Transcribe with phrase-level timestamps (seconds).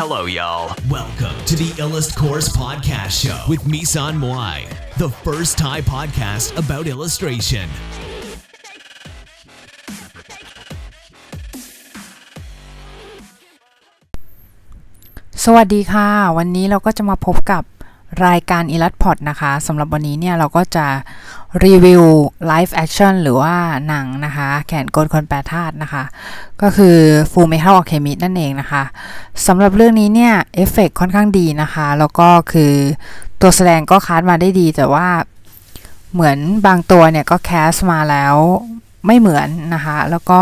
[0.00, 0.66] Hello, y'all.
[0.88, 4.56] Welcome to the Illust Course Podcast Show with Misan Moai,
[4.98, 7.68] the first Thai podcast about illustration.
[15.44, 16.08] สวัสดีค่ะ
[16.38, 17.62] วันนี้เราก็จะมาพบกับ
[18.25, 20.87] รายการ e l a t p o d นะคะสำหรับวันนี้เนี่ยเราก็จะ
[21.65, 22.03] รีวิว
[22.51, 23.55] live action หรือว่า
[23.87, 26.03] หนังนะคะ แขนกลคนแปรธาตุนะคะ
[26.61, 26.97] ก็คือ
[27.31, 28.83] Full Metal Alchemist นั่นเองนะคะ
[29.47, 32.73] สำหรับเรื่องนี้เนี่ยเอฟเฟกค่อนข้างดีนะคะ แล้วก็คือ
[33.41, 35.07] ตัวแสดงก็คัดมาได้ดี แต่ว่า
[36.13, 38.35] เหมือนบางตัวเนี่ยก็ cast มาแล้ว
[39.05, 40.41] ไม่เหมือนนะคะ แล้วก็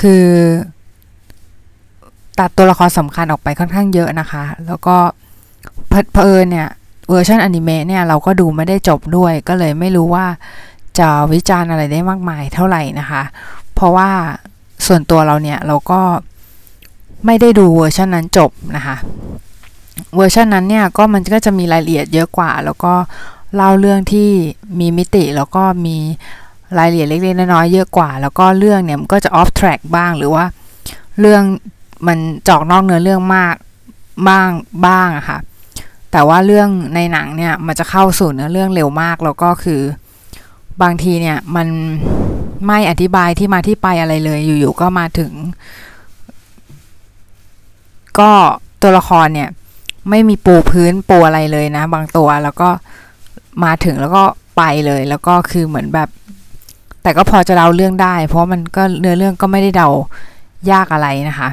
[0.00, 0.24] คือ
[2.38, 6.68] ตัดตัวละครสำคัญออกไปค่อนข้างเยอะนะคะ แล้วก็เผอิญเนี่ย
[7.10, 10.26] เวอร์ชันอนิเมะเนี่ยเราก็ดูไม่ได้จบด้วย ก็เลยไม่รู้ว่า
[10.98, 13.22] จะวิจารณ์อะไรได้มากมายเท่าไหร่นะคะ
[13.74, 14.10] เพราะว่า
[14.86, 16.00] ส่วนตัวเราเนี่ยเราก็
[17.26, 18.96] ไม่ได้ดูเวอร์ชันนั้นจบนะคะ
[20.16, 22.94] เวอร์ชันนั้นเนี่ยก็มันก็จะมีรายละเอียดเยอะกว่า แล้วก็
[23.54, 24.30] เล่าเรื่องที่
[24.80, 25.96] มีมิติแล้วก็มี
[26.78, 30.44] รายละเอียดเล็กๆน้อยๆเยอะกว่า แล้วก็เรื่องเนี่ยมันก็จะ off track บ้างหรือว่า
[31.20, 31.42] เรื่อง
[32.06, 33.54] มันออกนอกเนื้อเรื่องมาก
[34.28, 34.48] บ้าง
[34.86, 35.38] บ้างอะค่ะ
[36.12, 39.80] แต่ว่าเรื่องในหนังเนี่ยมันจะเข้าสู่เนื้อเรื่องเร็วมากแล้วก็คือ
[40.82, 41.68] บางทีเนี่ยมัน
[42.66, 45.32] ไม่อธิบายที่มาที่ไปอะไรเลยอยู่ๆก็มาถึง
[48.18, 48.30] ก็
[48.82, 49.50] ตัวละครเนี่ย
[50.10, 52.68] ไม่มีปูพื้นปูอะไรเลยนะ บางตัวแล้วก็
[53.64, 54.22] มาถึงแล้วก็
[54.56, 56.08] ไปเลย แล้วก็คือเหมือนแบบ
[57.02, 59.88] แต่ก็พอจะเดาเรื่องได้ เพราะมันก็เนื้อเรื่องก็ไม่ได้เดา
[60.72, 61.48] ยากอะไรนะคะ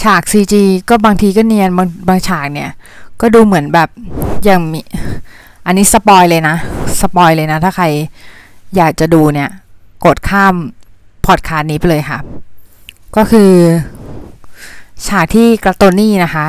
[0.00, 0.54] ฉาก CG
[0.88, 2.70] ก็บางทีก็เนียนบางบางฉากเนี่ย
[3.20, 3.88] ก็ดูเหมือนแบบ
[4.44, 4.80] อย่างมี
[5.66, 6.56] อันนี้สปอยเลยนะ
[7.00, 7.86] สปอยเลยนะ ถ้าใคร
[8.76, 9.48] อยากจะดูเนี่ย
[10.04, 10.54] กดข้าม
[11.26, 12.18] พอดคาสต์นี้ไปเลยค่ะ
[13.16, 13.52] ก็คือ
[15.06, 16.46] ฉากที่กระตนนี่นะคะ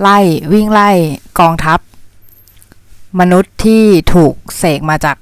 [0.00, 0.18] ไล่
[0.52, 0.90] วิ่งไล่
[1.38, 1.78] กองทัพ
[3.20, 5.16] มนุษย์ที่ถูกเสกมาจาก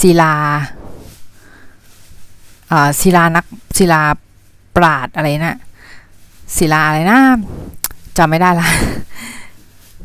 [0.00, 0.34] ศิลา
[3.00, 3.44] ศิลานัก
[3.78, 4.02] ศิลา
[4.76, 5.58] ปราดอะไรนะ
[6.58, 7.20] ศิลาอะไรนะ
[8.18, 8.68] จำไม่ได้ละ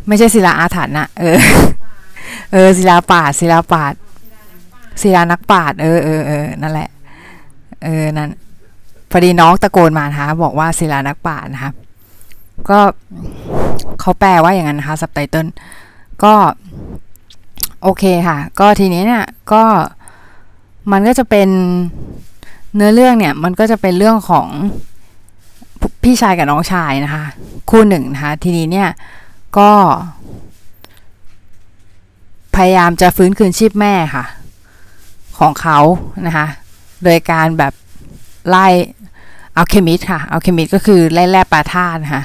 [0.07, 1.37] ไม่ใช่ศิลาอาถรรพ์นะเออ
[2.53, 3.93] เออศิลาปาดศิลาปาด
[5.01, 6.89] ศิลานักปราดเออเออเออนั่นแหละ
[7.83, 8.29] เออนั่น
[9.11, 11.71] พอดีน้องตะโกนมานะคะบอกว่าศิลานักปราดนะคะ
[12.69, 12.79] ก็
[13.99, 15.47] เขาแปลว่าอย่างนั้นนะคะสับไตเติล
[16.23, 16.33] ก็
[17.83, 19.63] โอเคค่ะ ก็ทีนี้เนี่ยก็
[20.91, 21.49] มันก็จะเป็น
[22.75, 24.47] เนื้อเรื่องเนี่ย มันก็จะเป็นเรื่องของ
[26.03, 27.23] พี่ชายกับน้องชายนะคะ
[27.69, 28.89] คู่หนึ่งนะคะทีนี้เนี่ย
[29.57, 29.71] ก็
[32.55, 34.25] พยายามจะฟื้นคืนชีพแม่ค่ะ
[35.39, 35.79] ของเขา
[36.27, 36.47] นะคะ
[37.03, 37.73] โดยการแบบ
[38.49, 38.67] เล่
[39.57, 42.23] น alchemist ค่ะ alchemist ก็คือเล่นแร่แปรธาตุนะคะ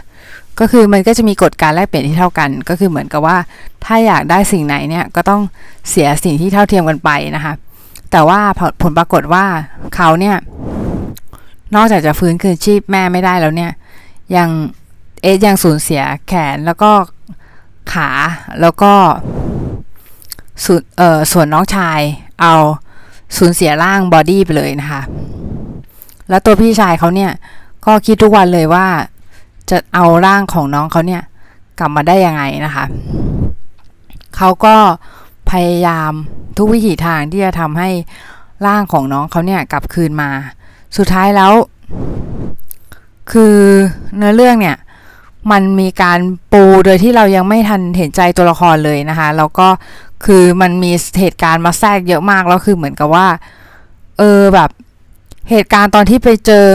[0.60, 3.36] ก็คือมันก็จะมีกฎการแลกเปลี่ยนที่เท่ากัน ก็คือเหมือนกับว่า
[3.84, 5.42] ถ้าอยากได้สิ่งไหนเนี่ยก็ต้อง
[5.90, 7.52] เสียสิ่งที่เท่าเทียมกันไปนะคะ
[8.10, 8.40] แต่ว่า
[8.82, 9.44] ผลปรากฏว่า
[9.94, 10.36] เขาเนี่ย
[11.74, 13.72] นอกจากจะฟื้นคืนชีพแม่ไม่ได้แล้วเนี่ย
[14.36, 14.48] ยัง
[15.22, 16.90] เอสยังสูญเสียแขนแล้วก็
[17.92, 18.10] ขา
[18.60, 18.92] แล้วก็
[20.64, 22.00] ส่วนเอ่อส่วนน้องชาย
[22.40, 22.54] เอา
[23.36, 25.02] สูญเสียร่างบอดี้ไปเลยนะคะ
[26.28, 27.32] แล้วตัวพี่ชายเขาเนี่ย
[27.86, 28.86] ก็คิดทุกวันเลยว่า
[29.70, 31.22] จะเอาร่างของน้องเขาเนี่ย
[31.78, 32.84] กลับมาได้ยังไงนะคะ
[34.36, 34.76] เขาก็
[35.50, 36.12] พยายาม
[36.58, 37.90] ทุกวิถีทางที่จะทำให้
[38.66, 40.30] ร่างของน้องเขาเนี่ยกลับคืนมา
[40.96, 41.52] สุดท้ายแล้ว
[43.32, 43.56] คือ
[44.16, 44.76] เนื้อเรื่องเนี่ย
[45.50, 46.18] มันมีการ
[46.52, 49.68] ปูโดยที่เรายังไม่ทันเห็นใจตัวละครเลยนะคะ แล้วก็
[50.24, 53.26] คือมันมีเหตุการณ์มาแทรกเยอะมากแล้วคือเหมือนกับว่า
[54.18, 54.70] เออแบบ
[55.50, 56.66] เหตุการณ์ตอนที่ไปเจอ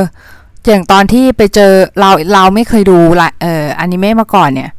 [0.67, 4.69] อย่างตอนที่ไปเจอเราเราไม่เคยดูละเอออนิเมะมาก่อนเนี่ย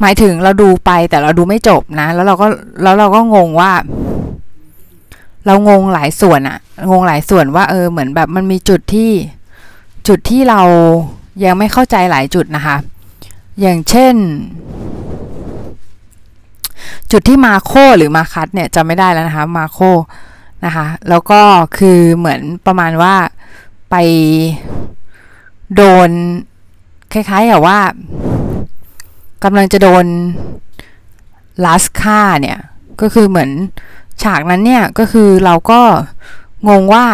[0.00, 2.46] หมายถึงเราดูไปแต่เราดูไม่จบนะ แล้วเราก็
[2.82, 3.70] แล้วเราก็งงว่า
[5.46, 6.58] เรางงหลายส่วนอะ
[6.90, 9.10] งงหลายส่วนว่าเออเหมือนแบบมันมีจุดที่
[10.08, 10.60] จุดที่เรา
[11.44, 12.76] ยังไม่เข้าใจหลายจุดนะคะ
[13.60, 14.14] อย่างเช่น
[17.12, 19.78] จุดที่มาโคหรือมาคัดเนี่ยจะไม่ได้แล้วนะคะมาโค
[20.64, 21.40] นะคะแล้วก็
[21.78, 23.14] คือเหมือนประมาณว่า
[23.90, 23.94] ไป
[25.76, 26.10] โดน
[27.12, 27.78] คล้ายๆกับว่า
[29.44, 30.06] กำลังจะโดน
[31.64, 32.58] ลาสค่าเนี่ย
[33.00, 33.50] ก็คือเหมือน
[34.22, 35.80] ฉากนั้นเนี่ยก็คือเราก็
[36.68, 37.04] งงว่า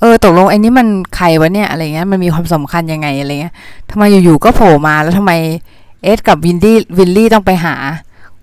[0.00, 3.54] เออตกลงไอ้นี้มันใครวะเนี่ยอะไรเงี้ยมันมีความสำคัญยังไงอะไรเงี้ย
[3.90, 5.32] ทำไมอยู่ๆก็โผล่มาแล้วทำไม
[6.02, 7.74] เอสกับวินดี้วินลี่ต้องไปหา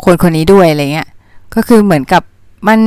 [0.04, 1.08] คนคนนี้ด้วยอะไรเงี้ย
[1.56, 2.24] ก็คือเหมือนกับ
[2.68, 2.80] มัน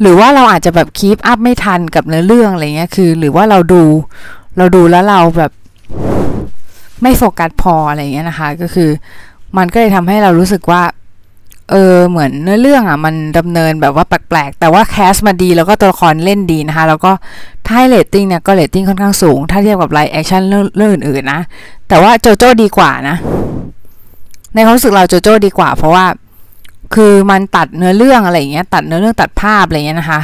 [0.00, 3.82] หรือว่าเราอาจจะแบบ keep up ไม่ทันกับเนื้อเรื่องอะไรเงี้ยคือ หรือว่าเราดู
[4.56, 5.52] เราดูแล้วเราแบบ
[7.02, 8.90] ไม่โฟกัสพออะไรเงี้ยนะคะ ก็คือ
[9.56, 10.82] มันก็เลยทำให้เรารู้สึกว่า
[11.70, 17.12] เออเหมือนเนื้อเรื่องอะมันดำเนินแบบว่าแปลกๆ แต่ว่า cast มาดีแล้วก็ตัวละครเล่นดีนะคะ แล้วก็
[17.66, 21.40] ถ้าให้เรตติ้งเนี่ยก็เรตติ้งค่อนข้างสูง ถ้าเทียบกับ live action เรื่องอื่นๆนะ
[21.88, 23.16] แต่ว่าโจโจ้ดีกว่านะ
[24.54, 26.06] ในความรู้สึกเราโจโจ้ดีกว่า เพราะว่า
[26.94, 30.20] คือมันตัดเนื้อเรื่องอะไรอย่างเงี้ยตัดเนื้อเรื่องตัดภาพอะไรเงี้ยนะคะ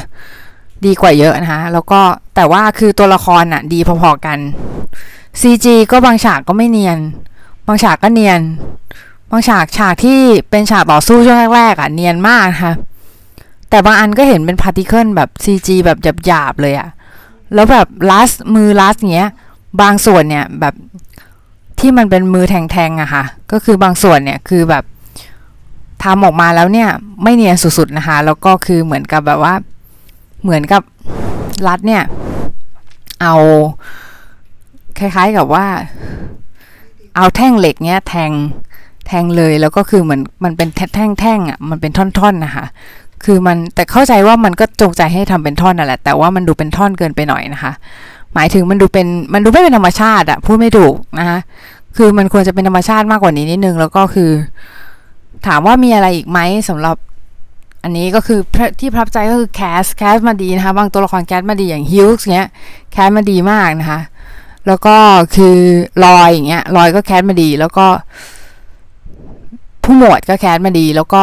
[0.87, 2.01] ดีกว่าเยอะนะคะแล้วก็
[2.37, 4.39] แต่ว่าคือตัวละครอะดีพอๆกัน
[5.41, 6.99] CG ก็บางฉากก็ไม่เนียน
[7.67, 8.41] บางฉากก็เนียน
[9.31, 10.19] บางฉากฉากที่
[10.51, 12.75] เป็นฉากต่อสู้ช่วงแรกๆอะเนียนมากนะคะ
[13.71, 16.89] แต่บางอันก็เห็นเป็น particle แบบ CG แบบหยาบๆเลยอะ
[17.55, 19.31] แล้วแบบลัสมือลัสเงี้ย
[19.81, 20.75] บางส่วนเนี่ยแบบ
[21.81, 24.85] ที่มันเป็นมือแทงๆอะค่ะ ก็คือบางส่วนเนี่ยคือแบบ
[26.05, 26.89] ทำออกมาแล้วเนี่ย
[27.23, 29.55] ไม่เนียนสุดๆนะคะ แล้วก็คือเหมือนกับแบบว่า
[30.43, 30.83] เหมือนกับ
[31.67, 32.03] รัดเนี่ย
[33.23, 33.35] เอา
[34.99, 35.67] คล้ายๆกับว่า
[37.17, 38.31] เอาแท่งเหล็กเนี้ยแทง
[39.07, 42.67] แทงเลยแล้วก็คือเหมือนมันเป็นแท่งๆอะมันเป็นท่อนๆนะคะ
[43.25, 47.73] คือมันแต่เข้าใจว่ามันก็จงใจให้ทำเป็นท่อนนั่นแหละ แต่ว่ามันดูเป็นท่อนเกินไปหน่อยนะคะ
[48.35, 51.39] หมายถึงมันดูเป็นมันดูไม่เป็นธรรมชาติอะพูดไม่ถูกนะคะ
[51.97, 54.31] คือมันควรจะเป็นธรรมชาติมากกว่านี้นิดนึงแล้วก็คือ
[55.47, 56.39] ถามว่ามีอะไรอีกไหม
[56.69, 56.97] สำหรับ
[57.83, 58.41] อันนี้ก็คือ
[58.81, 62.49] ที่ประทับใจก็คือ cast cast มาดีนะคะ บางตัวละคร cast มาดีอย่างฮิวส์เนี้ย
[62.93, 64.01] cast มาดีมากนะคะ
[64.67, 64.97] แล้วก็
[65.37, 65.57] คือ
[66.05, 67.87] รอยอย่างเงี้ยรอยก็ cast มาดีแล้วก็
[69.87, 71.23] ผู้หมวดก็แคสมาดี แล้วก็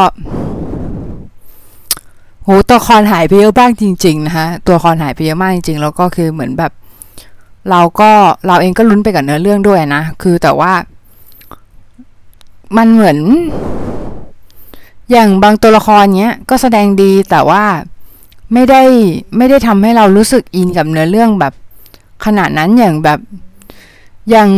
[2.43, 6.71] โหตัวละครหายไปเยอะบ้างจริง ๆ นะคะตัวละครหายไปเยอะมากจริง ๆ แล้วก็คือเหมือนแบบ
[7.69, 8.11] เราก็
[8.47, 10.73] เราเองก็ลุ้นไปกับเนื้อเรื่องด้วยนะ คือแต่ว่า
[12.77, 13.17] มันเหมือน
[15.11, 17.63] อย่างบางตัวละครเนี้ยก็แสดงดีแต่ว่า
[18.53, 18.83] ไม่ได้
[19.37, 21.53] ไม่ได้ทำให้เรารู้สึกอินกับเนื้อเรื่องแบบ
[22.25, 23.19] ขนาดนั้นอย่างแบบ
[24.29, 24.49] อย่าง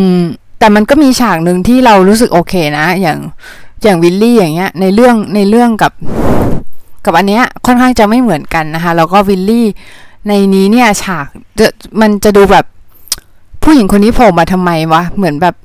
[0.60, 3.20] แต่มันก็มีฉากหนึ่งที่เรารู้สึกโอเคนะ อย่าง
[3.84, 5.94] อย่างวิลลี่อย่างเงี้ยในเรื่องในเรื่องกับ
[7.06, 9.68] กับอันเนี้ยค่อนข้างจะไม่เหมือนกันนะคะ แล้วก็วิลลี่
[10.28, 11.28] ในนี้เนี่ยฉาก
[12.02, 12.66] มันจะดูแบบ
[13.64, 15.56] ผู้หญิงคนนี้โผล่มาทำไมวะเหมือนแบบ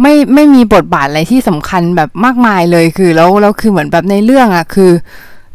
[0.00, 4.90] ไม่ไม่มีบทบาทอะไรที่สำคัญแบบมากมายเลยคือแล้วแล้วคือเหมือนแบบในเรื่องอะ่ะคือ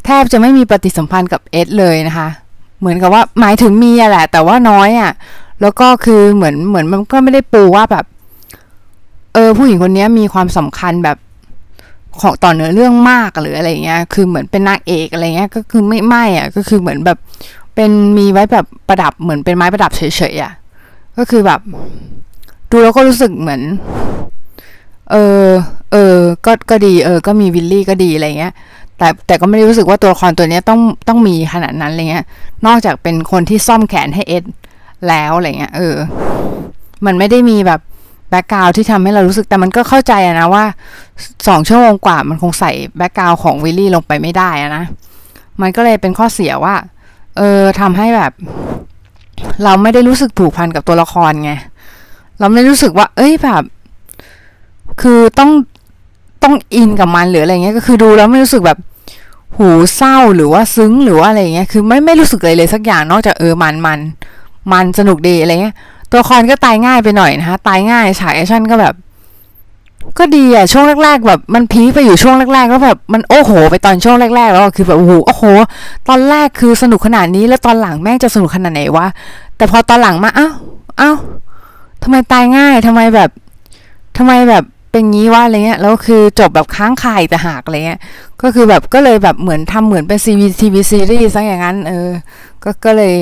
[0.04, 2.28] แทบจะไม่มีปฏิสัมพันธ์กับเอสเลยนะคะ
[2.80, 5.12] เหมือนกับว่าหมายถึงมีอะแหละ แต่ว่าน้อยอะ่ะ
[5.60, 8.04] แล้วก็คือเหมือนเหมือนมันก็ไม่ได้ปูว่าแบบ
[9.34, 11.16] เออผู้หญิงคนนี้มีความสำคัญแบบ
[12.22, 17.18] ของต่อเนื้อเรื่องมากหรืออะไรเงี้ย คือเหมือนเป็นนางเอกอะไรเงี้ย ก็คือไม่ไม่อะ ก็คือเหมือนแบบ
[17.74, 20.52] เป็นมีไว้แบบประดับเหมือนเป็นไม้ประดับเฉยๆอะ
[21.18, 21.60] ก็คือแบบ
[22.70, 23.60] ดูแล้วก็รู้สึกเหมือน
[25.10, 25.46] เออ
[25.92, 26.16] เออ
[26.46, 28.52] ก็ก็ดี เออ ก็มีวิลลี่ก็ดีอะไรเงี้ย
[28.98, 32.24] แต่แต่ก็ไม่ได้รู้สึกว่าตัวละครตัวนี้ต้องต้องมีขนาดนั้นอะไรเงี้ย
[32.66, 34.44] นอกจากเป็นคนที่ซ่อมแขนให้เอ็ด
[35.08, 35.96] แล้วอะไรเงี้ย เออ
[37.06, 37.80] มันไม่ได้มีแบบ
[38.30, 40.64] แบ็กกราวที่ทำให้เรารู้สึกแต่มันก็เข้าใจนะว่า
[41.48, 44.84] สองชั่วโมงกว่ามันคงใส่แบ็กกราวของวิลลี่ลงไปไม่ได้ะนะ
[45.60, 46.74] มันก็เลยเป็นข้อเสียว่า
[47.36, 48.32] เออทำให้แบบ
[49.64, 51.52] เราไม่ได้รู้สึกผูกพันกับตัวละครไง
[52.38, 53.62] เราไม่รู้สึกว่า เอ้ยแบบ
[55.00, 55.50] คือต้อง
[56.42, 58.78] ต้องอินกับมันหรืออะไรเงี้ยก็คือดูแล้วไม่รู้สึกแบบ
[59.56, 63.98] หูเศร้าหรือว่าซึ้งหรือว่าอะไรเงี้ยคือไม่ไม่รู้สึกเลยเลยสักอย่างนอกจากเออมันมัน
[64.72, 65.74] มันสนุกดีอะไรเงี้ย
[66.10, 68.94] ตัวละครก็ตายง่ายไปหน่อยนะคะตายง่ายฉากแอคชั่นก็แบบ
[70.18, 75.44] ก็ดีอะช่วงแรก ๆ แบบมันพีไปอยู่ช่วงแรกๆ แล้วแบบมันโอ้โห ไปตอนช่วงแรก ๆ แล้วคือแบบโอ้โหโอ้โห
[76.08, 79.06] ตอนแรกคือสนุกขนาดนี้แล้วตอนหลังแม่งจะสนุกขนาดไหนวะ
[79.56, 80.54] แต่พอตอนหลังมาอ้าว
[81.00, 81.16] อ้าว
[82.02, 83.30] ทำไมตายง่ายทำไมแบบ
[84.16, 88.00] ทำไมแบบเป็นงี้วะอะไรเงี้ยแล้วคือจบแบบค้างคายแต่หากอะไรเงี้ย
[88.42, 92.10] ก็คือแบบก็เลยแบบเหมือนทำเหมือนเป็นซีวีทีวีซีรีส์ซะอย่างนั้น เออ
[92.64, 93.14] ก็ก็เลย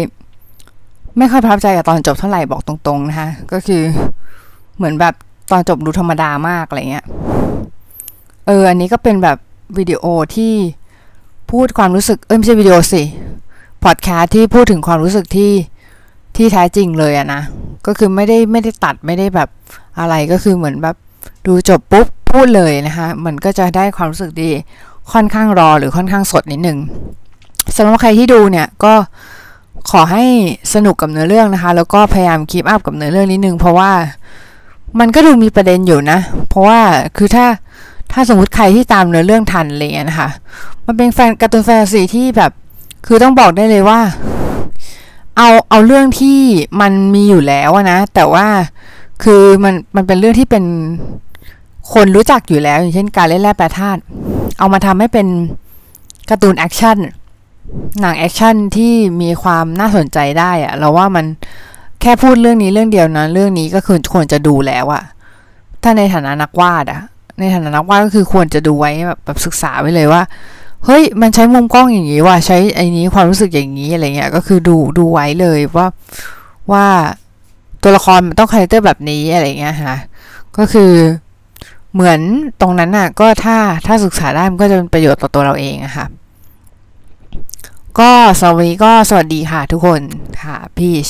[1.18, 3.82] ไม่ค่อยประทับใจกับตอนจบเท่าไหร่บอกตรงๆนะคะก็คือ
[4.76, 5.14] เหมือนแบบ
[5.50, 7.04] ตอนจบดูธรรมดามากอะไรเงี้ย
[8.46, 9.38] เอออันนี้ก็เป็นแบบ
[9.78, 10.04] วิดีโอ
[10.36, 10.52] ที่
[11.50, 13.02] พูดความรู้สึกเอ้ยไม่ใช่วิดีโอสิ
[13.84, 15.52] พอดแคสต์ที่พูดถึงความรู้สึกที่
[16.36, 17.42] ที่แท้จริงเลยอะนะ
[17.86, 19.48] ก็คือไม่ได้ไม่ได้ตัดไม่ได้แบบ
[19.98, 20.96] อะไรก็คือเหมือนแบบ
[21.46, 24.50] ดูจบปุ๊บพูดเลยนะคะมันก็จะได้ความรู้สึกดี
[25.12, 26.78] ค่อนข้างรอหรือค่อนข้างสดนิดนึง
[27.76, 28.92] สำหรับใครที่ดูเนี่ยก็
[29.90, 30.24] ขอให้
[30.74, 33.90] สนุกกับเนื้อเรื่องนะคะ แล้วก็พยายามคีปอัพกับเนื้อเรื่องนิดนึง เพราะว่า
[35.00, 36.80] มันก็ดูมีประเด็นอยู่นะ เพราะว่า
[37.16, 37.46] คือถ้า
[38.12, 40.28] ถ้าสมมติใครที่ตามเนื้อเรื่องทันอะไรเงี้ยนะคะ
[40.86, 42.52] มันเป็นแฟนการ์ตูนแฟนตาซีที่แบบ
[43.06, 44.00] คือต้องบอกได้เลยว่า
[45.36, 46.38] เอาเอาเรื่องที่
[46.80, 48.46] มันมีอยู่แล้วนะ แต่ว่า
[49.24, 50.64] คือมันมันเป็นเรื่องที่เป็น
[51.92, 54.00] คนรู้จักอยู่แล้ว อย่างเช่นการเล่นแร่แปรธาตุ
[54.58, 55.26] เอามาทำให้เป็น
[56.30, 56.96] การ์ตูนแอคชั่น
[58.00, 58.92] หนังแอคชั่นที่
[59.22, 61.26] มีความน่าสนใจได้อะเราว่ามัน
[62.00, 65.02] แค่พูดเรื่องนี้เรื่องเดียวนะเรื่องนี้ก็คือควรจะดูแล้วอะ
[65.82, 67.00] ถ้าในฐานะนักวาดอะ
[67.40, 70.22] ในฐานะนักวาดก็คือควรจะดูไว้แบบแบบศึกษาไว้เลยว่า
[70.84, 75.86] เฮ้ยมันใช้มุมกล้องอย่างนี้ว่ะใช้ไอ้นี้ความรู้สึกอย่างนี้อะไรเงี้ยก็คือดูดูไว้เลยว่า
[76.72, 76.86] ว่า
[77.82, 79.96] ตัวละครมันต้อง character แบบนี้อะไรเงี้ยฮะ
[80.58, 80.92] ก็คือ
[81.94, 82.20] เหมือน
[82.60, 83.56] ตรงนั้นน่ะก็ถ้า
[83.86, 86.06] ถ้าศึกษาได้มันก็จะเป็นประโยชน์ต่อตัวเราเองอะค่ะ
[88.00, 90.02] ก็สวัสดีก็สวัสดีค่ะทุกคน
[90.42, 91.08] ค่ะ peace